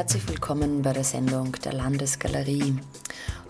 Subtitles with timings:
[0.00, 2.74] Herzlich willkommen bei der Sendung der Landesgalerie.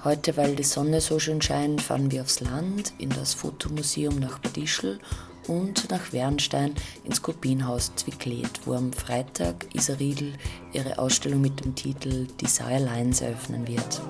[0.02, 4.40] Heute, weil die Sonne so schön scheint, fahren wir aufs Land, in das Fotomuseum nach
[4.40, 4.98] Bad Ischl
[5.46, 10.32] und nach Wernstein ins Kubinhaus Zwicklet, wo am Freitag Isa Riedl
[10.72, 14.02] ihre Ausstellung mit dem Titel Desire Lines eröffnen wird.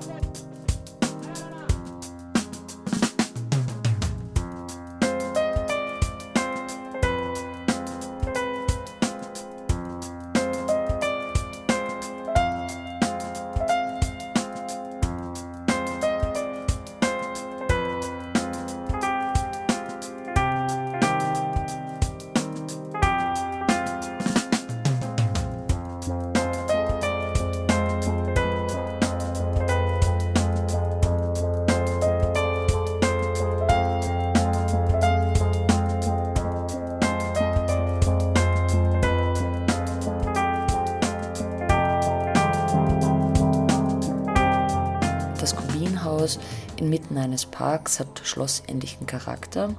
[47.11, 49.75] Inmitten eines Parks hat schlossähnlichen Charakter.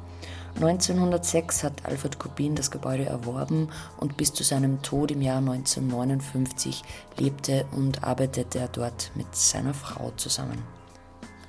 [0.57, 6.83] 1906 hat Alfred Kubin das Gebäude erworben und bis zu seinem Tod im Jahr 1959
[7.17, 10.63] lebte und arbeitete er dort mit seiner Frau zusammen.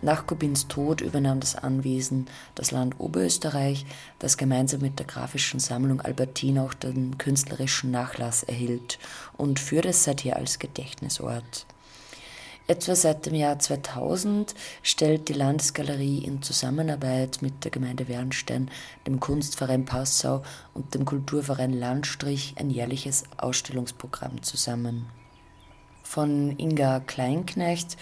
[0.02, 3.86] Nach Kubins Tod übernahm das Anwesen das Land Oberösterreich,
[4.20, 9.00] das gemeinsam mit der grafischen Sammlung Albertin auch den künstlerischen Nachlass erhielt
[9.38, 11.66] und führt es seither als Gedächtnisort.
[12.66, 18.72] Etwa seit dem Jahr 2000 stellt die Landesgalerie in Zusammenarbeit mit der Gemeinde Wernstein,
[19.06, 25.08] dem Kunstverein Passau und dem Kulturverein Landstrich ein jährliches Ausstellungsprogramm zusammen.
[26.04, 27.98] Von Inga Kleinknecht,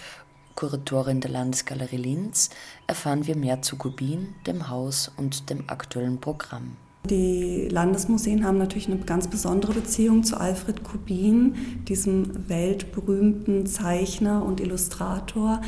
[0.54, 2.50] Kuratorin der Landesgalerie Linz,
[2.86, 6.76] erfahren wir mehr zu Gubin, dem Haus und dem aktuellen Programm.
[7.10, 11.56] Die Landesmuseen haben natürlich eine ganz besondere Beziehung zu Alfred Kubin,
[11.88, 15.60] diesem weltberühmten Zeichner und Illustrator,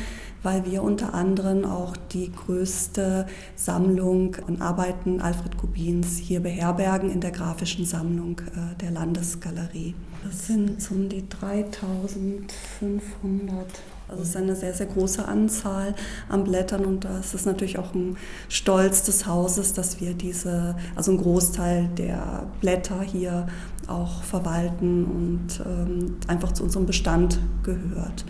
[0.43, 7.19] weil wir unter anderem auch die größte Sammlung an Arbeiten Alfred Kubins hier beherbergen in
[7.19, 9.93] der grafischen Sammlung äh, der Landesgalerie.
[10.23, 13.67] Das sind um die 3500
[14.07, 15.95] also es ist eine sehr, sehr große Anzahl
[16.29, 18.17] an Blättern und das ist natürlich auch ein
[18.49, 23.47] Stolz des Hauses, dass wir diese, also einen Großteil der Blätter hier
[23.87, 28.25] auch verwalten und ähm, einfach zu unserem Bestand gehört.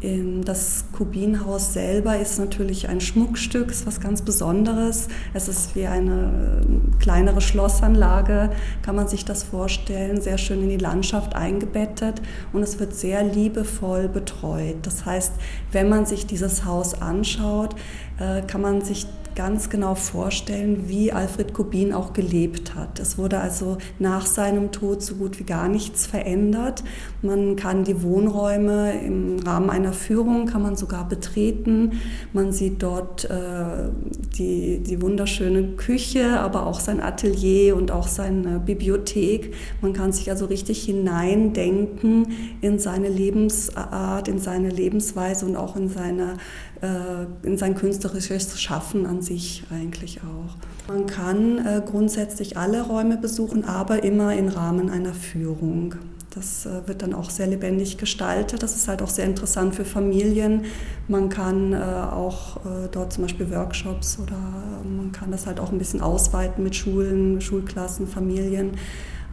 [0.00, 5.08] Das Kubinhaus selber ist natürlich ein Schmuckstück, ist was ganz Besonderes.
[5.34, 8.50] Es ist wie eine äh, kleinere Schlossanlage,
[8.82, 12.22] kann man sich das vorstellen, sehr schön in die Landschaft eingebettet
[12.52, 14.76] und es wird sehr liebevoll betreut.
[14.82, 15.32] Das heißt,
[15.72, 17.74] wenn man sich dieses Haus anschaut,
[18.20, 19.08] äh, kann man sich
[19.38, 22.98] ganz genau vorstellen, wie Alfred Kubin auch gelebt hat.
[22.98, 26.82] Es wurde also nach seinem Tod so gut wie gar nichts verändert.
[27.22, 32.00] Man kann die Wohnräume im Rahmen einer Führung kann man sogar betreten.
[32.32, 33.90] Man sieht dort äh,
[34.36, 39.54] die, die wunderschöne Küche, aber auch sein Atelier und auch seine Bibliothek.
[39.80, 42.28] Man kann sich also richtig hineindenken
[42.60, 46.36] in seine Lebensart, in seine Lebensweise und auch in seine
[46.80, 50.56] äh, in sein künstlerisches Schaffen an sich eigentlich auch.
[50.92, 55.96] Man kann äh, grundsätzlich alle Räume besuchen, aber immer im Rahmen einer Führung.
[56.34, 58.62] Das äh, wird dann auch sehr lebendig gestaltet.
[58.62, 60.64] Das ist halt auch sehr interessant für Familien.
[61.08, 62.58] Man kann auch
[62.92, 64.36] dort zum Beispiel Workshops oder
[64.84, 68.72] man kann das halt auch ein bisschen ausweiten mit Schulen, Schulklassen, Familien.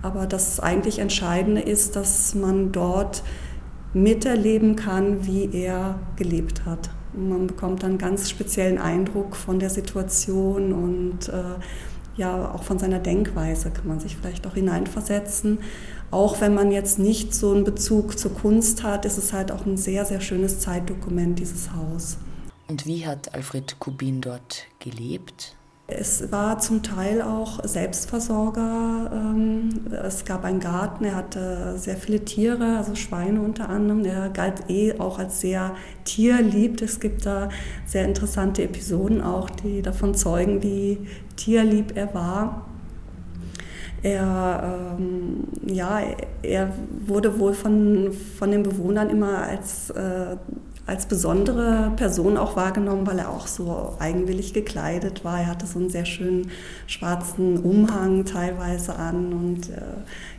[0.01, 3.23] Aber das eigentlich Entscheidende ist, dass man dort
[3.95, 6.89] miterleben kann, wie er gelebt hat.
[7.13, 11.55] Man bekommt dann ganz speziellen Eindruck von der Situation und äh,
[12.17, 15.59] ja, auch von seiner Denkweise kann man sich vielleicht auch hineinversetzen.
[16.11, 19.65] Auch wenn man jetzt nicht so einen Bezug zur Kunst hat, ist es halt auch
[19.65, 22.17] ein sehr, sehr schönes Zeitdokument, dieses Haus.
[22.67, 25.55] Und wie hat Alfred Kubin dort gelebt?
[25.87, 29.11] Es war zum Teil auch Selbstversorger.
[29.13, 34.03] Ähm, es gab einen Garten, er hatte sehr viele Tiere, also Schweine unter anderem.
[34.03, 36.81] Er galt eh auch als sehr tierlieb.
[36.81, 37.49] Es gibt da
[37.85, 42.65] sehr interessante Episoden auch, die davon zeugen, wie tierlieb er war.
[44.05, 45.99] Er, ähm, ja,
[46.43, 46.71] er
[47.07, 50.37] wurde wohl von, von den Bewohnern immer als äh,
[50.85, 55.39] als besondere Person auch wahrgenommen, weil er auch so eigenwillig gekleidet war.
[55.39, 56.51] Er hatte so einen sehr schönen
[56.85, 59.81] schwarzen Umhang teilweise an und äh,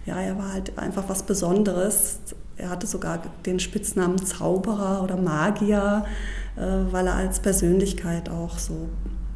[0.05, 2.21] ja, er war halt einfach was Besonderes.
[2.57, 6.05] Er hatte sogar den Spitznamen Zauberer oder Magier,
[6.55, 8.89] äh, weil er als Persönlichkeit auch so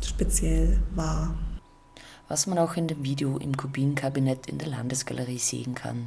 [0.05, 1.35] speziell war.
[2.31, 6.07] Was man auch in dem Video im Kubinkabinett in der Landesgalerie sehen kann.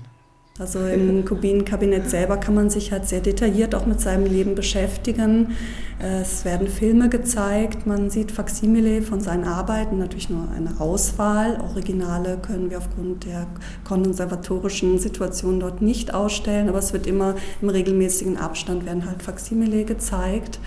[0.57, 5.57] Also im Kubinenkabinett selber kann man sich halt sehr detailliert auch mit seinem Leben beschäftigen.
[5.99, 11.59] Es werden Filme gezeigt, man sieht Faksimile von seinen Arbeiten, natürlich nur eine Auswahl.
[11.59, 13.47] Originale können wir aufgrund der
[13.83, 19.83] konservatorischen Situation dort nicht ausstellen, aber es wird immer im regelmäßigen Abstand werden halt Faksimile
[19.83, 20.59] gezeigt.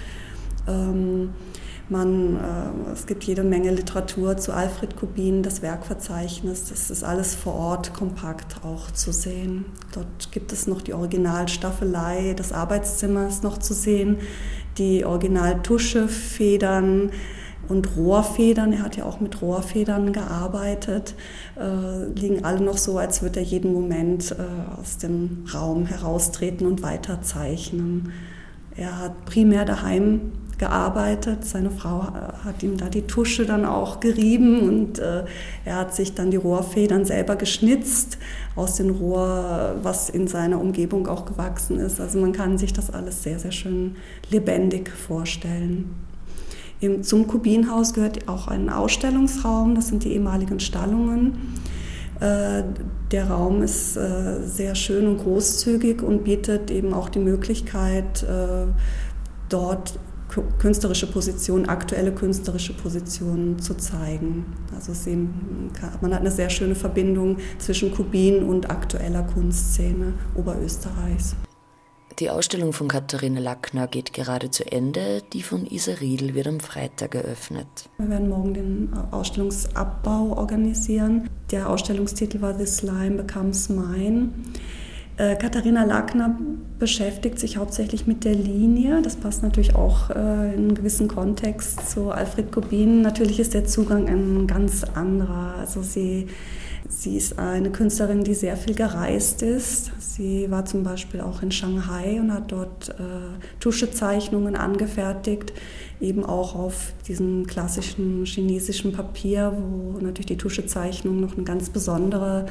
[0.69, 1.31] Ähm,
[1.88, 7.35] man, äh, es gibt jede Menge Literatur zu Alfred Kubin, das Werkverzeichnis, das ist alles
[7.35, 9.67] vor Ort kompakt auch zu sehen.
[9.94, 14.19] Dort gibt es noch die Originalstaffelei des Arbeitszimmers noch zu sehen,
[14.79, 17.12] die Originaltuschefedern
[17.69, 21.15] und Rohrfedern, er hat ja auch mit Rohrfedern gearbeitet,
[21.59, 26.67] äh, liegen alle noch so, als würde er jeden Moment äh, aus dem Raum heraustreten
[26.67, 28.12] und weiterzeichnen.
[28.77, 31.44] Er hat primär daheim gearbeitet.
[31.44, 35.25] Seine Frau äh, hat ihm da die Tusche dann auch gerieben und äh,
[35.64, 38.19] er hat sich dann die Rohrfedern selber geschnitzt
[38.55, 42.00] aus dem Rohr, was in seiner Umgebung auch gewachsen ist.
[42.00, 43.97] Also man kann sich das alles sehr, sehr schön
[44.31, 45.94] lebendig vorstellen.
[46.81, 51.55] Im, zum Kubinhaus gehört auch ein Ausstellungsraum, das sind die ehemaligen Stallungen.
[52.20, 52.62] Äh,
[53.12, 58.26] der Raum ist äh, sehr schön und großzügig und bietet eben auch die Möglichkeit,
[59.49, 60.00] dort
[60.59, 64.47] künstlerische Positionen, aktuelle künstlerische Positionen zu zeigen.
[64.75, 71.37] Also sehen, man hat eine sehr schöne Verbindung zwischen Kubin und aktueller Kunstszene Oberösterreichs.
[72.19, 75.23] Die Ausstellung von Katharina Lackner geht gerade zu Ende.
[75.35, 77.67] Die von Isa Riedl wird am Freitag eröffnet.
[77.99, 81.29] Wir werden morgen den Ausstellungsabbau organisieren.
[81.50, 84.31] Der Ausstellungstitel war The Slime Becomes Mine.
[85.18, 86.38] Äh, Katharina Lackner
[86.78, 89.00] beschäftigt sich hauptsächlich mit der Linie.
[89.00, 93.00] Das passt natürlich auch äh, in einem gewissen Kontext zu Alfred Kubin.
[93.00, 95.54] Natürlich ist der Zugang ein ganz anderer.
[95.58, 96.26] Also sie,
[96.90, 99.90] sie ist eine Künstlerin, die sehr viel gereist ist.
[99.98, 103.02] Sie war zum Beispiel auch in Shanghai und hat dort äh,
[103.58, 105.54] Tuschezeichnungen angefertigt,
[105.98, 112.44] eben auch auf diesem klassischen chinesischen Papier, wo natürlich die Tuschezeichnung noch eine ganz besondere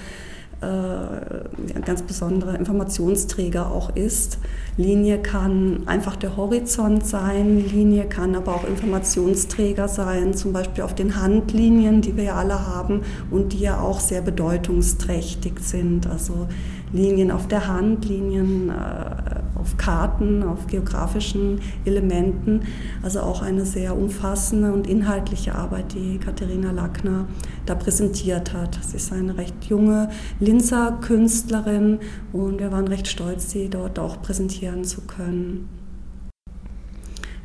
[0.61, 4.39] ein ganz besonderer Informationsträger auch ist.
[4.77, 10.95] Linie kann einfach der Horizont sein, Linie kann aber auch Informationsträger sein, zum Beispiel auf
[10.95, 16.07] den Handlinien, die wir ja alle haben und die ja auch sehr bedeutungsträchtig sind.
[16.07, 16.47] Also
[16.95, 22.61] Linien auf der Hand, Linien äh, auf Karten, auf geografischen Elementen.
[23.03, 27.27] Also auch eine sehr umfassende und inhaltliche Arbeit, die Katharina Lackner
[27.65, 28.79] da präsentiert hat.
[28.81, 30.09] Sie ist eine recht junge
[30.39, 31.99] Linzer Künstlerin
[32.31, 35.67] und wir waren recht stolz, sie dort auch präsentieren zu können.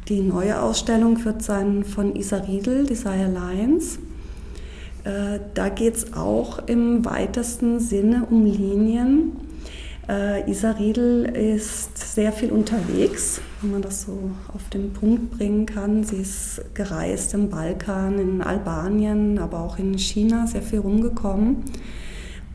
[0.08, 3.98] Die neue Ausstellung wird sein von Isa Riedel, Desire Lines.
[5.04, 9.32] Äh, da geht es auch im weitesten Sinne um Linien.
[10.08, 15.66] Äh, Isa Riedel ist sehr viel unterwegs, wenn man das so auf den Punkt bringen
[15.66, 16.04] kann.
[16.04, 21.64] Sie ist gereist im Balkan, in Albanien, aber auch in China sehr viel rumgekommen.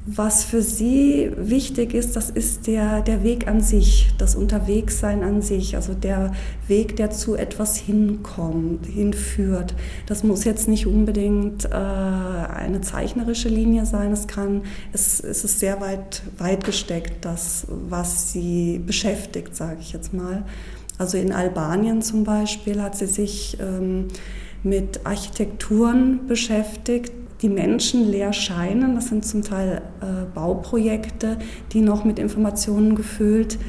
[0.07, 5.41] Was für sie wichtig ist, das ist der, der Weg an sich, das Unterwegssein an
[5.41, 6.31] sich, also der
[6.67, 9.73] Weg, der zu etwas hinkommt, hinführt.
[10.05, 14.61] Das muss jetzt nicht unbedingt äh, eine zeichnerische Linie sein, es kann,
[14.93, 20.45] es, es ist sehr weit, weit gesteckt, das, was sie beschäftigt, sage ich jetzt mal.
[20.99, 24.09] Also in Albanien zum Beispiel hat sie sich ähm,
[24.61, 27.11] mit Architekturen beschäftigt,
[27.45, 28.95] die Menschen leer scheinen.
[28.95, 31.37] Das sind zum Teil äh, Bauprojekte,
[31.73, 33.59] die noch mit Informationen gefüllt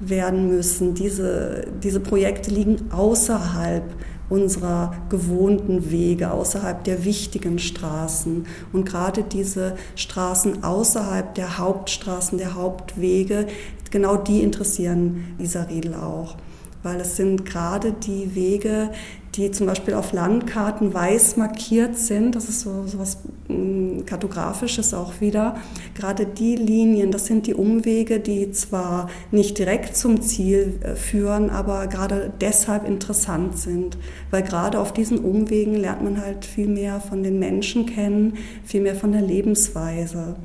[0.00, 0.94] werden müssen.
[0.94, 3.84] Diese, diese Projekte liegen außerhalb
[4.30, 8.46] unserer gewohnten Wege, außerhalb der wichtigen Straßen.
[8.72, 13.46] Und gerade diese Straßen außerhalb der Hauptstraßen, der Hauptwege,
[13.90, 16.36] genau die interessieren Lisa Riedel auch
[16.82, 18.90] weil es sind gerade die Wege,
[19.36, 23.18] die zum Beispiel auf Landkarten weiß markiert sind, das ist so, so was
[23.48, 25.56] mm, kartografisches auch wieder,
[25.94, 31.50] gerade die Linien, das sind die Umwege, die zwar nicht direkt zum Ziel äh, führen,
[31.50, 33.98] aber gerade deshalb interessant sind,
[34.30, 38.80] weil gerade auf diesen Umwegen lernt man halt viel mehr von den Menschen kennen, viel
[38.80, 40.36] mehr von der Lebensweise.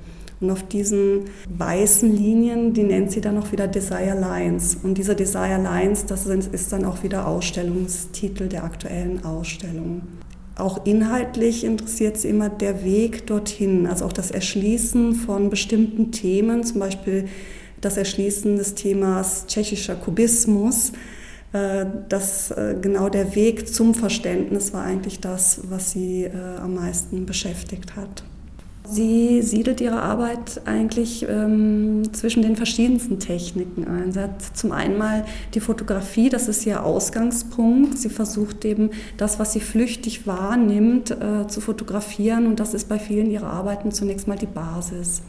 [0.41, 4.75] Und auf diesen weißen Linien, die nennt sie dann auch wieder Desire Lines.
[4.81, 10.01] Und diese Desire Lines, das ist dann auch wieder Ausstellungstitel der aktuellen Ausstellung.
[10.55, 16.63] Auch inhaltlich interessiert sie immer der Weg dorthin, also auch das Erschließen von bestimmten Themen,
[16.63, 17.25] zum Beispiel
[17.79, 20.91] das Erschließen des Themas tschechischer Kubismus.
[21.53, 26.75] Äh, das äh, genau der Weg zum Verständnis war eigentlich das, was sie äh, am
[26.75, 28.23] meisten beschäftigt hat.
[28.91, 34.11] Sie siedelt ihre Arbeit eigentlich ähm, zwischen den verschiedensten Techniken ein.
[34.11, 37.97] Sie hat zum einen mal die Fotografie, das ist ihr Ausgangspunkt.
[37.97, 42.99] Sie versucht eben das, was sie flüchtig wahrnimmt, äh, zu fotografieren und das ist bei
[42.99, 45.21] vielen ihrer Arbeiten zunächst mal die Basis.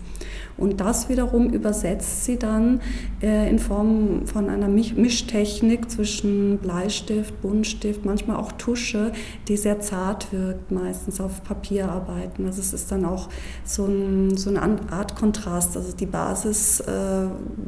[0.56, 2.80] Und das wiederum übersetzt sie dann
[3.22, 9.12] äh, in Form von einer Mischtechnik zwischen Bleistift, Buntstift, manchmal auch Tusche,
[9.48, 12.46] die sehr zart wirkt, meistens auf Papierarbeiten.
[12.46, 13.28] Also es ist dann auch
[13.64, 15.76] so, ein, so eine Art Kontrast.
[15.76, 16.84] Also die Basis äh,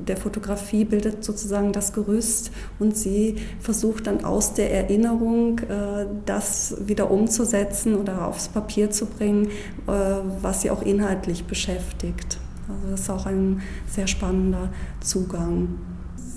[0.06, 6.76] der Fotografie bildet sozusagen das Gerüst und sie versucht dann aus der Erinnerung äh, das
[6.86, 9.48] wieder umzusetzen oder aufs Papier zu bringen,
[9.86, 12.33] was sie auch inhaltlich beschäftigt.
[12.68, 15.78] Also das ist auch ein sehr spannender Zugang.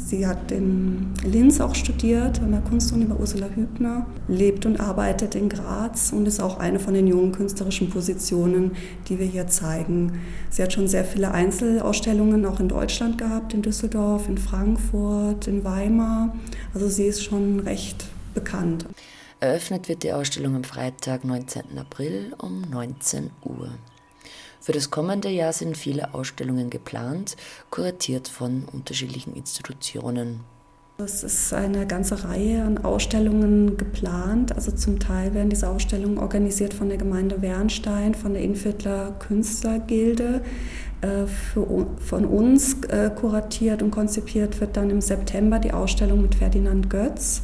[0.08, 5.36] Sie hat in Linz auch studiert, an der Kunstuni bei Ursula Hübner, lebt und arbeitet
[5.36, 8.72] in Graz und ist auch eine von den jungen künstlerischen Positionen,
[9.10, 10.22] die wir hier zeigen.
[10.50, 15.66] Sie hat schon sehr viele Einzelausstellungen auch in Deutschland gehabt, in Düsseldorf, in Frankfurt, in
[15.66, 16.34] Weimar.
[16.74, 18.86] Also sie ist schon recht bekannt.
[19.42, 21.78] Eröffnet wird die Ausstellung am Freitag, 19.
[21.78, 23.72] April um 19 Uhr.
[24.68, 27.38] Für das kommende Jahr sind viele Ausstellungen geplant,
[27.70, 30.42] kuratiert von unterschiedlichen Institutionen.
[30.98, 34.54] Es ist eine ganze Reihe an Ausstellungen geplant.
[34.54, 40.42] Also zum Teil werden diese Ausstellungen organisiert von der Gemeinde Wernstein, von der Innviertler Künstlergilde.
[41.00, 46.36] Äh, für, von uns äh, kuratiert und konzipiert wird dann im September die Ausstellung mit
[46.36, 47.42] Ferdinand Götz.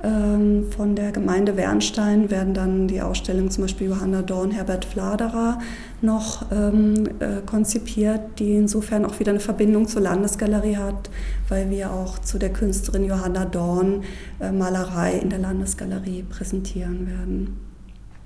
[0.00, 5.58] Ähm, von der Gemeinde Wernstein werden dann die Ausstellungen zum Beispiel Johanna Dorn, Herbert Fladerer
[6.00, 11.10] noch ähm, äh, konzipiert, die insofern auch wieder eine Verbindung zur Landesgalerie hat,
[11.48, 14.04] weil wir auch zu der Künstlerin Johanna Dorn
[14.38, 17.56] äh, Malerei in der Landesgalerie präsentieren werden.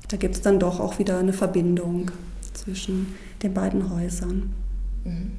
[0.08, 2.10] Da gibt es dann doch auch wieder eine Verbindung
[2.52, 4.52] zwischen den beiden Häusern.
[5.04, 5.32] Mhm.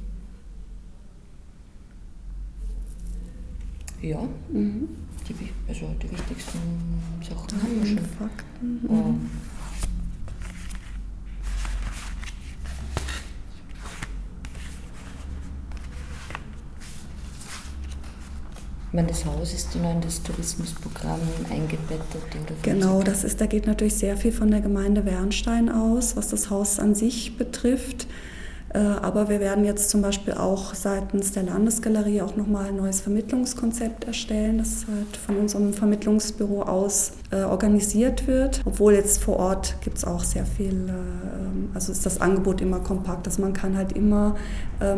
[4.02, 4.18] Ja.
[4.52, 4.88] Mhm
[5.28, 6.58] die, also die wichtigsten
[7.22, 8.06] Sachen haben wir schon.
[8.18, 8.80] Fakten.
[8.88, 9.14] Oh.
[18.86, 21.18] Ich meine, das Haus ist in das Tourismusprogramm
[21.50, 22.22] eingebettet.
[22.62, 26.48] genau, das ist, da geht natürlich sehr viel von der Gemeinde Wernstein aus, was das
[26.48, 28.06] Haus an sich betrifft.
[28.74, 33.00] Äh, aber wir werden jetzt zum Beispiel auch seitens der Landesgalerie auch nochmal ein neues
[33.00, 38.62] Vermittlungskonzept erstellen, das halt von unserem Vermittlungsbüro aus äh, organisiert wird.
[38.64, 42.80] Obwohl jetzt vor Ort gibt es auch sehr viel, äh, also ist das Angebot immer
[42.80, 44.34] kompakt, dass man kann halt immer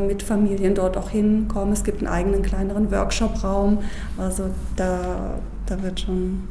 [0.09, 1.73] mit Familien dort auch hinkommen.
[1.73, 3.79] Es gibt einen eigenen kleineren Workshop-Raum,
[4.17, 6.49] also da, da wird schon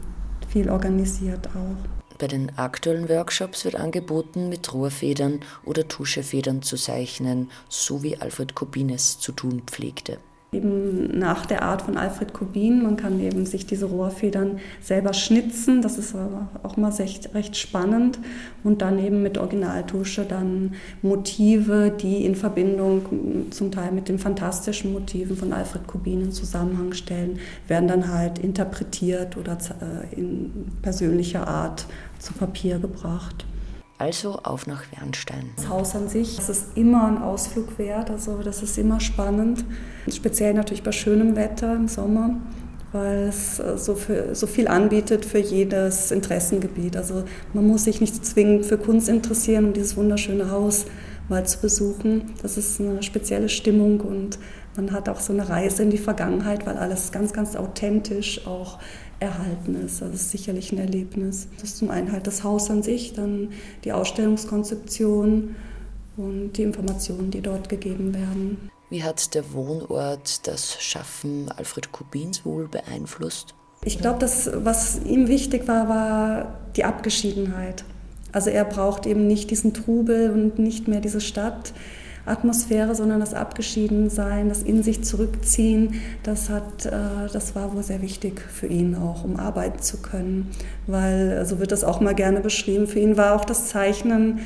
[0.48, 2.05] viel organisiert auch.
[2.18, 8.56] Bei den aktuellen Workshops wird angeboten, mit Rohrfedern oder Tuschefedern zu zeichnen, so wie Alfred
[8.56, 10.18] Kubin es zu tun pflegte
[10.56, 12.82] eben nach der Art von Alfred Kubin.
[12.84, 16.16] Man kann eben sich diese Rohrfedern selber schnitzen, das ist
[16.64, 18.20] auch mal recht, recht spannend.
[18.64, 24.94] Und dann eben mit Originaltusche dann Motive, die in Verbindung zum Teil mit den fantastischen
[24.94, 31.48] Motiven von Alfred Kubin in Zusammenhang stellen, werden dann halt interpretiert oder äh, in persönlicher
[31.48, 31.86] Art
[32.26, 33.46] zu Papier gebracht.
[33.98, 35.52] Also auf nach Wernstein.
[35.56, 39.64] Das Haus an sich, das ist immer ein Ausflug wert, also das ist immer spannend.
[40.12, 42.36] Speziell natürlich bei schönem Wetter im Sommer,
[42.92, 46.98] weil es äh, so, für, so viel anbietet für jedes Interessengebiet.
[46.98, 50.86] Also man muss sich nicht zwingend für Kunst interessieren, um dieses wunderschöne Haus
[51.30, 52.34] mal zu besuchen.
[52.42, 54.40] Das ist eine spezielle Stimmung und
[54.76, 58.80] man hat auch so eine Reise in die Vergangenheit, weil alles ganz, ganz authentisch auch
[59.20, 60.02] erhalten ist.
[60.02, 61.48] Also das ist sicherlich ein Erlebnis.
[61.56, 63.50] Das ist zum einen halt das Haus an sich, dann
[63.84, 65.56] die Ausstellungskonzeption
[66.18, 68.70] und die Informationen, die dort gegeben werden.
[68.90, 73.56] Wie hat der Wohnort das Schaffen Alfred Kubins wohl beeinflusst?
[73.84, 77.84] Ich glaube, das, was ihm wichtig war, war die Abgeschiedenheit.
[78.32, 81.74] Also er braucht eben nicht diesen Trubel und nicht mehr diese Stadt.
[82.26, 86.92] Atmosphäre, sondern das Abgeschiedensein, das in sich zurückziehen, das, hat, äh,
[87.32, 90.52] das war wohl sehr wichtig für ihn auch, um arbeiten zu können.
[90.88, 94.40] Weil, so wird das auch mal gerne beschrieben, für ihn war auch das Zeichnen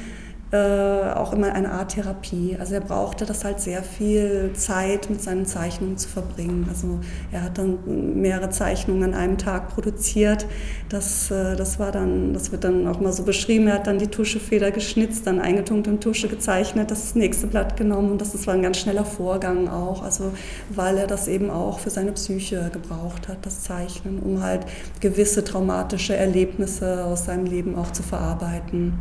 [0.51, 2.58] äh, auch immer eine Art Therapie.
[2.60, 6.65] Also er brauchte das halt sehr viel Zeit mit seinen Zeichnungen zu verbringen.
[6.68, 7.00] Also
[7.32, 10.48] er hat dann mehrere Zeichnungen an einem Tag produziert.
[10.89, 13.68] Das, äh, das war dann, das wird dann auch mal so beschrieben.
[13.68, 18.12] Er hat dann die Tuschefeder geschnitzt, dann eingetunkt in Tusche gezeichnet, das nächste Blatt genommen
[18.12, 20.01] und das, das war ein ganz schneller Vorgang auch.
[20.03, 20.32] Also
[20.70, 24.65] weil er das eben auch für seine Psyche gebraucht hat, das Zeichnen, um halt
[25.00, 28.94] gewisse traumatische Erlebnisse aus seinem Leben auch zu verarbeiten.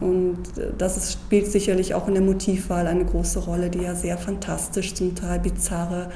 [0.00, 0.38] Und
[0.78, 4.94] das ist, spielt sicherlich auch in der Motivwahl eine große Rolle, die ja sehr fantastisch,
[4.94, 6.10] zum Teil bizarre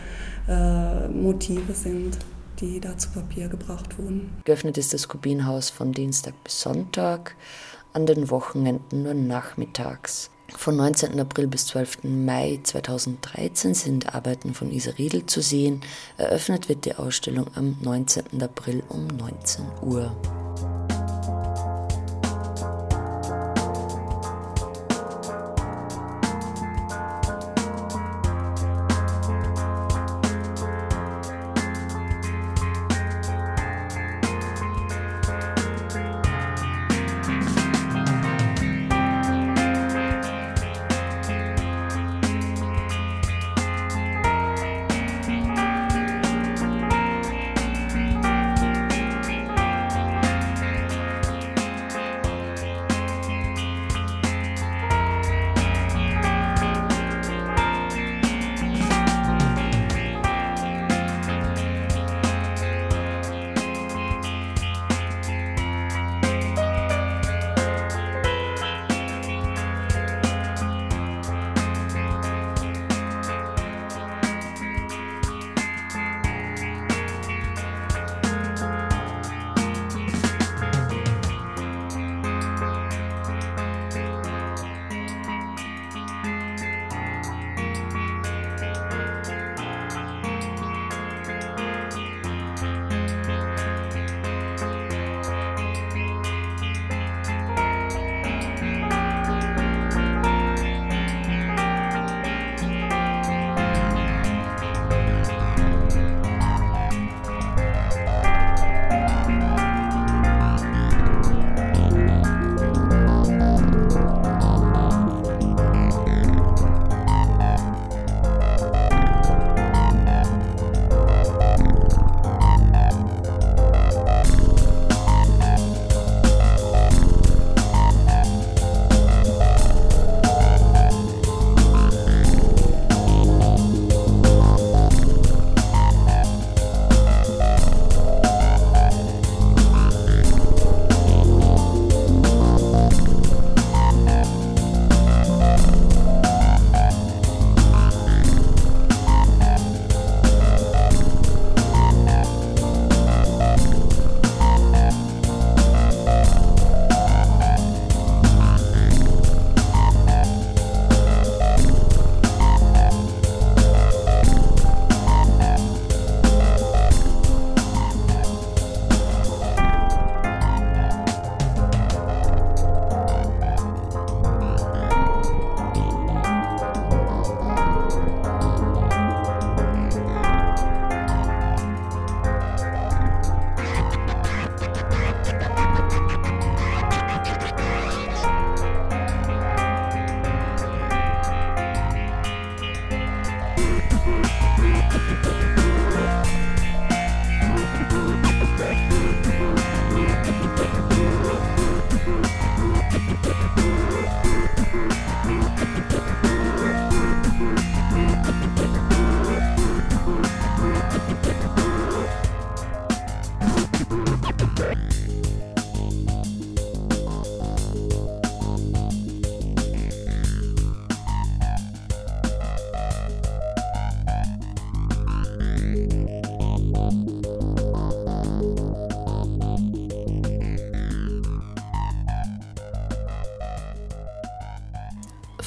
[0.48, 2.18] äh, Motive sind,
[2.60, 4.30] die da zu Papier gebracht wurden.
[4.44, 7.34] Geöffnet ist das Kubinhaus von Dienstag bis Sonntag,
[7.92, 10.30] an den Wochenenden nur nachmittags.
[10.56, 11.18] Von 19.
[11.18, 12.04] April bis 12.
[12.04, 15.80] Mai 2013 sind Arbeiten von Isa Riedel zu sehen.
[16.18, 18.42] Eröffnet wird die Ausstellung am 19.
[18.42, 20.14] April um 19 Uhr.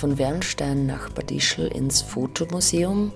[0.05, 3.11] Von Wernstein nach Bad Ischl ins Fotomuseum.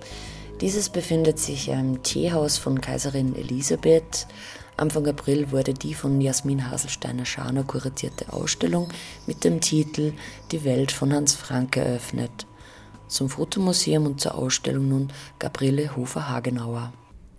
[0.59, 4.25] Dieses befindet sich im Teehaus von Kaiserin Elisabeth.
[4.75, 8.87] Anfang April wurde die von Jasmin Haselsteiner-Scharner kuratierte Ausstellung
[9.27, 10.13] mit dem Titel
[10.51, 12.47] Die Welt von Hans Frank eröffnet.
[13.07, 16.91] Zum Fotomuseum und zur Ausstellung nun Gabriele Hofer-Hagenauer.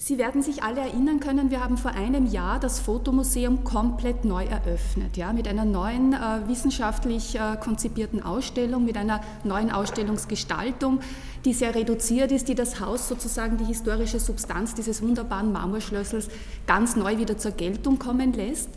[0.03, 4.45] Sie werden sich alle erinnern können, wir haben vor einem Jahr das Fotomuseum komplett neu
[4.47, 11.01] eröffnet, ja, mit einer neuen äh, wissenschaftlich äh, konzipierten Ausstellung, mit einer neuen Ausstellungsgestaltung,
[11.45, 16.29] die sehr reduziert ist, die das Haus sozusagen die historische Substanz dieses wunderbaren Marmorschlössers
[16.67, 18.71] ganz neu wieder zur Geltung kommen lässt.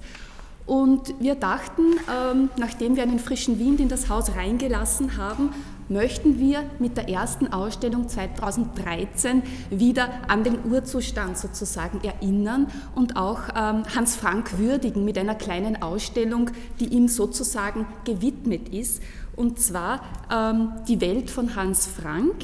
[0.65, 1.83] Und wir dachten,
[2.13, 5.51] ähm, nachdem wir einen frischen Wind in das Haus reingelassen haben,
[5.89, 13.41] möchten wir mit der ersten Ausstellung 2013 wieder an den Urzustand sozusagen erinnern und auch
[13.49, 19.01] ähm, Hans Frank würdigen mit einer kleinen Ausstellung, die ihm sozusagen gewidmet ist,
[19.35, 22.35] und zwar ähm, die Welt von Hans Frank.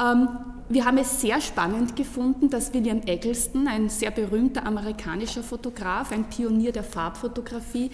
[0.00, 0.28] Ähm,
[0.68, 6.24] wir haben es sehr spannend gefunden, dass William Eggleston, ein sehr berühmter amerikanischer Fotograf, ein
[6.24, 7.90] Pionier der Farbfotografie,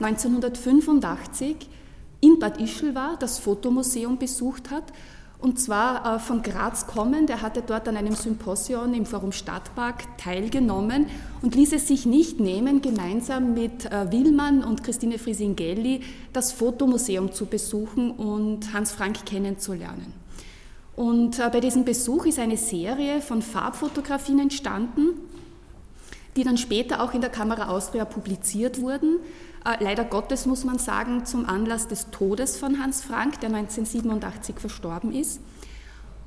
[0.00, 1.68] 1985
[2.24, 4.84] in Bad Ischl war, das Fotomuseum besucht hat
[5.44, 7.28] und zwar äh, von Graz kommend.
[7.28, 11.06] Er hatte dort an einem Symposion im Forum Stadtpark teilgenommen
[11.42, 16.00] und ließ es sich nicht nehmen, gemeinsam mit äh, Willmann und Christine Frisingelli
[16.32, 20.14] das Fotomuseum zu besuchen und Hans Frank kennenzulernen.
[20.96, 25.10] Und äh, bei diesem Besuch ist eine Serie von Farbfotografien entstanden,
[26.36, 29.18] die dann später auch in der Kamera Austria publiziert wurden.
[29.64, 34.56] Äh, leider Gottes muss man sagen, zum Anlass des Todes von Hans Frank, der 1987
[34.58, 35.40] verstorben ist.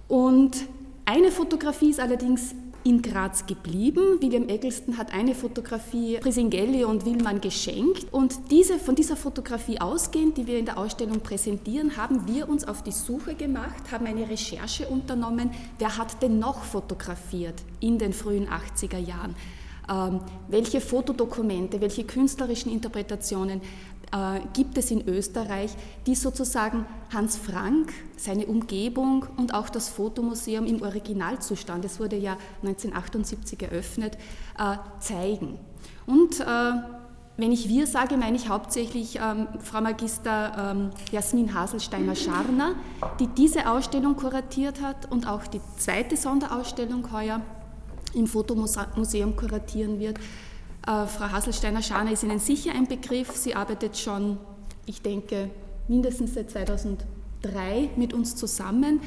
[0.08, 0.58] Und
[1.06, 4.22] eine Fotografie ist allerdings in Graz geblieben.
[4.22, 8.12] William Eggleston hat eine Fotografie Prisingelli und Willmann geschenkt.
[8.12, 12.66] Und diese, von dieser Fotografie ausgehend, die wir in der Ausstellung präsentieren, haben wir uns
[12.66, 18.14] auf die Suche gemacht, haben eine Recherche unternommen, wer hat denn noch fotografiert in den
[18.14, 19.36] frühen 80er Jahren.
[19.90, 23.62] Ähm, welche Fotodokumente, welche künstlerischen Interpretationen
[24.12, 25.72] äh, gibt es in Österreich,
[26.06, 32.38] die sozusagen Hans Frank, seine Umgebung und auch das Fotomuseum im Originalzustand, es wurde ja
[32.64, 34.18] 1978 eröffnet,
[34.58, 35.60] äh, zeigen.
[36.06, 36.46] Und äh,
[37.40, 42.76] wenn ich wir sage, meine ich hauptsächlich ähm, Frau Magister ähm, Jasmin Haselsteiner-Scharner,
[43.20, 47.42] die diese Ausstellung kuratiert hat und auch die zweite Sonderausstellung heuer
[48.14, 50.18] im Fotomuseum kuratieren wird.
[50.18, 53.36] Äh, Frau Hasselsteiner-Scharner ist Ihnen sicher ein Begriff.
[53.36, 54.38] Sie arbeitet schon,
[54.86, 55.50] ich denke,
[55.88, 59.02] mindestens seit 2003 mit uns zusammen,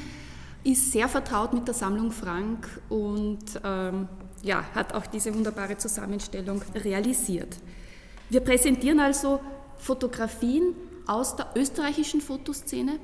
[0.63, 4.07] ist sehr vertraut mit der Sammlung Frank und ähm,
[4.43, 7.57] ja, hat auch diese wunderbare Zusammenstellung realisiert.
[8.29, 9.39] Wir präsentieren also
[9.77, 10.75] Fotografien
[11.07, 12.99] aus der österreichischen Fotoszene,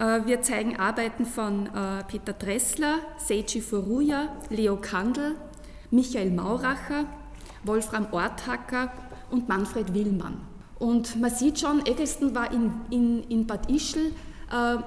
[0.00, 5.36] wir zeigen Arbeiten von äh, Peter Dressler, Seiji Furuya, Leo Kandel,
[5.90, 7.04] Michael Mauracher,
[7.64, 8.92] Wolfram Orthacker
[9.30, 10.40] und Manfred Willmann.
[10.78, 14.12] Und man sieht schon, Eggleston war in, in, in Bad Ischl.
[14.50, 14.78] Äh,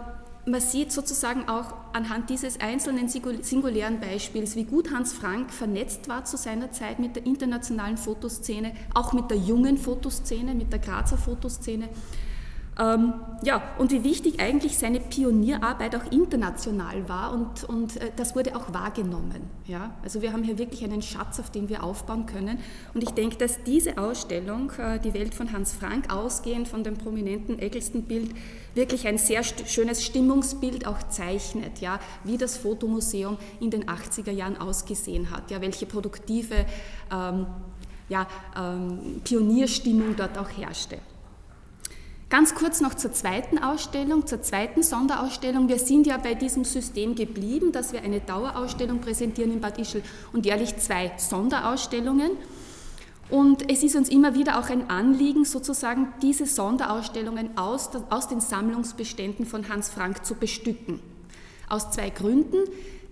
[0.46, 6.26] man sieht sozusagen auch anhand dieses einzelnen singulären Beispiels, wie gut Hans Frank vernetzt war
[6.26, 11.18] zu seiner Zeit mit der internationalen Fotoszene, auch mit der jungen Fotoszene, mit der Grazer
[11.18, 11.88] Fotoszene.
[12.80, 18.36] Ähm, ja, und wie wichtig eigentlich seine Pionierarbeit auch international war und, und äh, das
[18.36, 19.42] wurde auch wahrgenommen.
[19.68, 19.92] Ja?
[20.02, 22.58] Also wir haben hier wirklich einen Schatz, auf den wir aufbauen können.
[22.96, 26.96] Und ich denke, dass diese Ausstellung, äh, die Welt von Hans Frank, ausgehend von dem
[26.96, 28.32] prominenten Eggleston-Bild,
[28.74, 32.00] wirklich ein sehr st schönes Stimmungsbild auch zeichnet, ja?
[32.24, 35.62] wie das Fotomuseum in den 80er Jahren ausgesehen hat, ja?
[35.62, 36.66] welche produktive
[37.12, 37.46] ähm,
[38.10, 40.98] ja, ähm, Pionierstimmung dort auch herrschte.
[42.34, 45.70] Ganz kurz noch zur zweiten Ausstellung, zur zweiten Sonderausstellung.
[45.70, 50.02] Wir sind ja bei diesem System geblieben, dass wir eine Dauerausstellung präsentieren in Bad Ischl
[50.32, 52.32] und jährlich zwei Sonderausstellungen.
[53.30, 58.42] Und es ist uns immer wieder auch ein Anliegen, sozusagen diese Sonderausstellungen aus, aus den
[58.42, 61.02] Sammlungsbeständen von Hans Frank zu bestücken.
[61.70, 62.64] Aus zwei Gründen.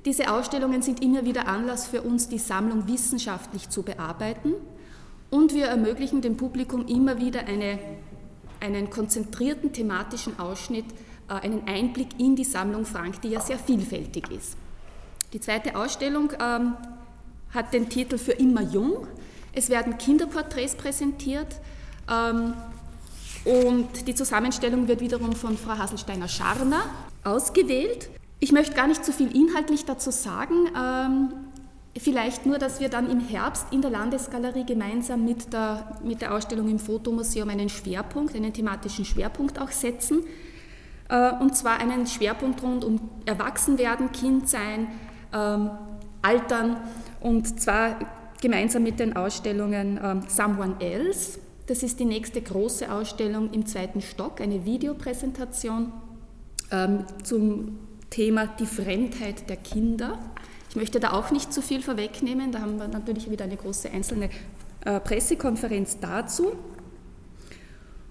[0.03, 4.55] Diese Ausstellungen sind immer wieder Anlass für uns, die Sammlung wissenschaftlich zu bearbeiten.
[5.29, 7.77] Und wir ermöglichen dem Publikum immer wieder eine
[8.61, 10.85] einen konzentrierten thematischen Ausschnitt,
[11.27, 14.55] äh, einen Einblick in die Sammlung Frank, die ja sehr vielfältig ist.
[15.33, 16.75] Die zweite Ausstellung ähm,
[17.53, 19.07] hat den Titel Für immer jung.
[19.53, 21.59] Es werden Kinderporträts präsentiert
[22.09, 22.53] ähm,
[23.43, 26.83] und die Zusammenstellung wird wiederum von Frau Haselsteiner-Scharner
[27.23, 28.09] ausgewählt.
[28.39, 30.67] Ich möchte gar nicht zu viel inhaltlich dazu sagen.
[31.97, 36.33] Vielleicht nur, dass wir dann im Herbst in der Landesgalerie gemeinsam mit der, mit der
[36.33, 40.23] Ausstellung im Fotomuseum einen Schwerpunkt, einen thematischen Schwerpunkt auch setzen.
[41.09, 44.87] Äh, und zwar einen Schwerpunkt rund um Erwachsenwerden, Kindsein,
[45.33, 45.71] ähm,
[46.21, 46.77] Altern
[47.19, 47.99] und zwar
[48.41, 51.39] gemeinsam mit den Ausstellungen ähm, Someone Else.
[51.67, 55.91] Das ist die nächste große Ausstellung im zweiten Stock, eine Videopräsentation
[56.71, 60.19] ähm, zum Thema die Fremdheit der Kinder.
[60.71, 63.91] Ich möchte da auch nicht zu viel vorwegnehmen, da haben wir natürlich wieder eine große
[63.91, 64.29] einzelne
[64.85, 66.53] äh, Pressekonferenz dazu.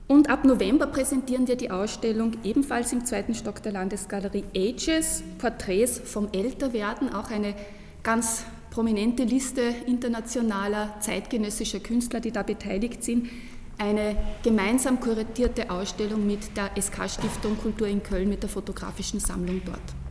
[0.07, 6.01] Und ab November präsentieren wir die Ausstellung ebenfalls im zweiten Stock der Landesgalerie Ages, Porträts
[6.01, 7.55] vom Älterwerden, auch eine
[8.03, 13.31] ganz prominente Liste internationaler zeitgenössischer Künstler, die da beteiligt sind.
[13.79, 20.10] eine gemeinsam kuratierte Ausstellung mit der SK-Stiftung Kultur in Köln mit der fotografischen Sammlung dort.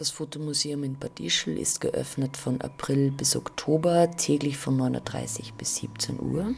[0.00, 5.44] Das Fotomuseum in Bad Ischl ist geöffnet von April bis Oktober, täglich von 9.30 Uhr
[5.58, 6.54] bis 17 Uhr.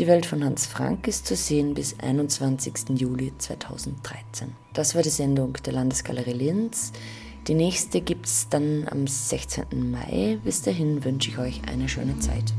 [0.00, 2.98] Die Welt von Hans Frank ist zu sehen bis 21.
[2.98, 4.56] Juli 2013.
[4.72, 6.90] Das war die Sendung der Landesgalerie Linz.
[7.46, 9.92] Die nächste gibt es dann am 16.
[9.92, 10.40] Mai.
[10.42, 12.52] Bis dahin wünsche ich euch eine schöne Zeit.